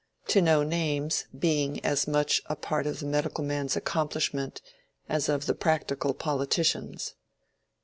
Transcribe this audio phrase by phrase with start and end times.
[0.25, 4.59] —to know names being as much a part of the medical man's accomplishment
[5.07, 7.13] as of the practical politician's.